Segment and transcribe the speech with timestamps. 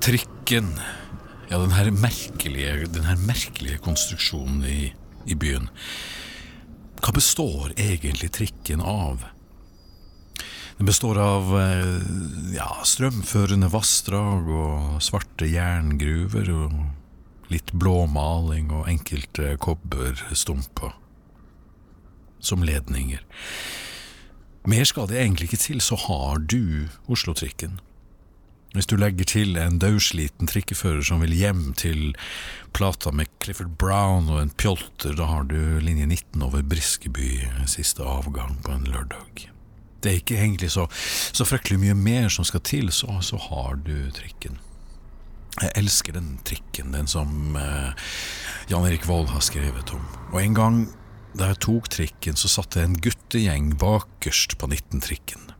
[0.00, 0.80] Trikken.
[1.50, 4.92] Ja, den her merkelige, den her merkelige konstruksjonen i,
[5.28, 5.68] i byen.
[7.00, 9.26] Hva består egentlig trikken av?
[10.78, 11.98] Den består av eh,
[12.54, 20.96] ja, strømførende vassdrag og svarte jerngruver og litt blåmaling og enkelte kobberstumper
[22.40, 23.20] som ledninger.
[24.64, 27.80] Mer skal det egentlig ikke til, så har du Oslo-trikken.
[28.70, 32.12] Hvis du legger til en dødsliten trikkefører som vil hjem til
[32.76, 37.32] plata med Clifford Brown og en pjolter, da har du linje 19 over Briskeby,
[37.66, 39.48] siste avgang på en lørdag.
[40.00, 40.86] Det er ikke egentlig så,
[41.34, 44.60] så fryktelig mye mer som skal til, så, så har du trikken.
[45.58, 47.90] Jeg elsker den trikken, den som eh,
[48.70, 50.06] Jan Erik Vold har skrevet om.
[50.30, 50.82] Og en gang
[51.34, 55.50] da jeg tok trikken, så satt det en guttegjeng bakerst på 19-trikken.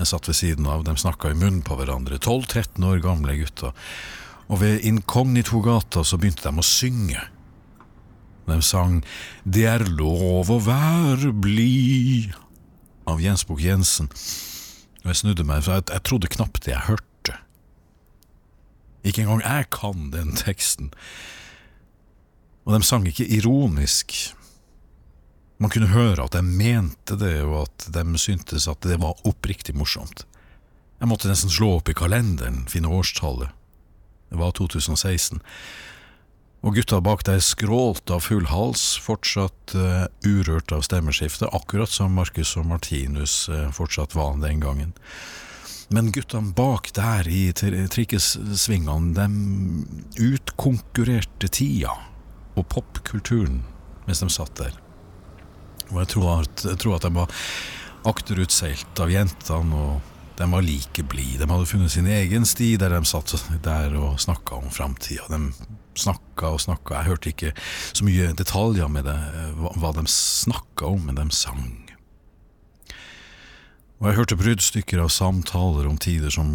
[0.00, 3.74] Jeg satt ved siden av, de snakka i munnen på hverandre, 12-13 år gamle gutter,
[4.48, 7.26] og ved Inkognito-gata så begynte de å synge.
[8.48, 9.02] De sang
[9.44, 12.32] Det er lov å være blid
[13.04, 14.08] av Jens Bukk Jensen,
[15.04, 17.36] og jeg snudde meg, for jeg, jeg trodde knapt det jeg hørte.
[19.04, 20.90] Ikke engang jeg kan den teksten.
[22.64, 24.16] Og de sang ikke ironisk.
[25.60, 29.74] Man kunne høre at de mente det, og at de syntes at det var oppriktig
[29.76, 30.24] morsomt.
[31.00, 33.52] Jeg måtte nesten slå opp i kalenderen, finne årstallet.
[34.30, 35.40] Det var 2016.
[36.60, 42.16] Og gutta bak der skrålte av full hals, fortsatt uh, urørt av stemmeskiftet, akkurat som
[42.16, 44.92] Marcus og Martinus uh, fortsatt var den gangen.
[45.92, 51.96] Men guttene bak der i trikkesvingene, de utkonkurrerte tida
[52.54, 53.64] og popkulturen
[54.06, 54.76] mens de satt der.
[55.90, 57.42] Og jeg tror at, jeg tror at de var
[58.10, 60.00] akterutseilt av jentene, og
[60.40, 61.42] de var like blide.
[61.42, 63.34] De hadde funnet sin egen sti der de satt
[63.64, 65.28] der og snakka om framtida.
[65.28, 65.52] De
[66.00, 66.96] snakka og snakka.
[67.00, 67.52] Jeg hørte ikke
[67.92, 69.18] så mye detaljer med det,
[69.60, 71.89] hva, de snakka om, men de sang.
[74.00, 76.48] Og jeg hørte bruddstykker av samtaler om tider som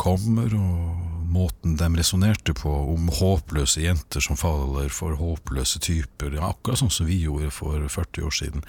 [0.00, 6.48] kommer, og måten de resonnerte på om håpløse jenter som faller for håpløse typer, ja,
[6.48, 8.64] akkurat sånn som vi gjorde for 40 år siden.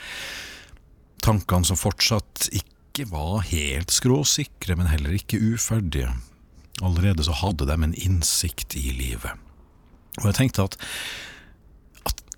[1.23, 6.11] Tankene som fortsatt ikke var helt skråsikre, men heller ikke uferdige.
[6.83, 9.39] Allerede så hadde de en innsikt i livet.
[10.19, 10.75] Og jeg tenkte at,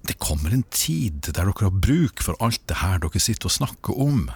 [0.05, 3.57] det kommer en tid der dere har bruk for alt det her dere sitter og
[3.57, 4.29] snakker om.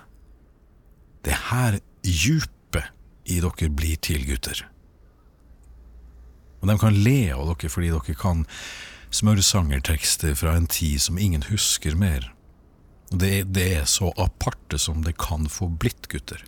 [1.23, 2.91] Det er her djupet
[3.25, 4.65] i dere blir til, gutter.
[6.61, 8.45] Og de kan le av dere fordi dere kan
[9.13, 12.31] smørsangertekster fra en tid som ingen husker mer.
[13.11, 16.41] Og det, det er så aparte som det kan få blitt, gutter.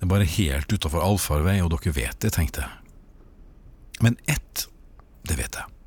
[0.00, 2.94] Det er bare helt utafor allfarvei, og dere vet det, tenkte jeg.
[4.00, 4.64] Men ett,
[5.28, 5.79] det vet jeg.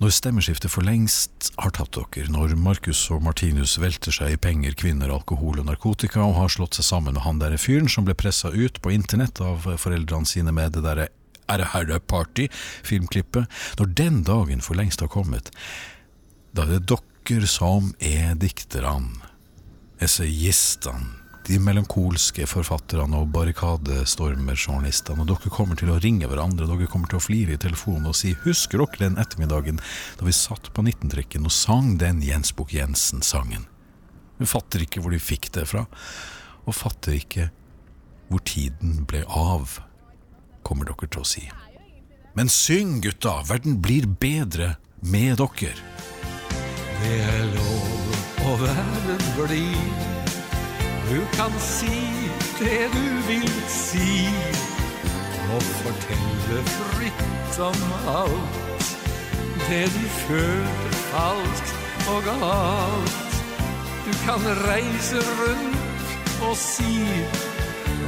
[0.00, 4.72] Når stemmeskiftet for lengst har tatt dere, når Marcus og Martinus velter seg i penger,
[4.72, 8.16] kvinner, alkohol og narkotika og har slått seg sammen med han derre fyren som ble
[8.16, 11.10] pressa ut på internett av foreldrene sine med det derre
[11.50, 12.48] Er det her det party?
[12.86, 13.44] filmklippet,
[13.76, 15.50] når den dagen for lengst har kommet,
[16.56, 16.96] da er det
[17.28, 19.20] dere som er dikterne,
[20.00, 27.10] essayistene, de melankolske forfatterne og barrikadestormerjournalistene, og dere kommer til å ringe hverandre, dere kommer
[27.10, 29.80] til å flire i telefonen og si husker dere den ettermiddagen
[30.20, 33.66] da vi satt på 19-trikken og sang den Jens Bukk Jensen-sangen?
[34.40, 35.86] Vi fatter ikke hvor de fikk det fra,
[36.64, 37.50] og fatter ikke
[38.30, 39.80] hvor tiden ble av,
[40.62, 41.48] kommer dere til å si.
[42.38, 45.74] Men syng, gutta, verden blir bedre med dere.
[47.00, 50.19] Det er lov å være blid.
[51.10, 52.00] Du kan si
[52.58, 54.28] det du vil si,
[55.54, 58.92] og fortelle fritt om alt.
[59.68, 61.74] Det du føler falskt
[62.12, 63.42] og galt.
[64.06, 66.94] Du kan reise rundt og si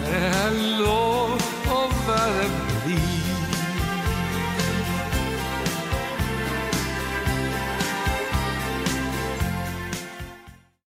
[0.06, 1.34] det er lov
[1.74, 2.46] å være
[2.84, 3.21] blid.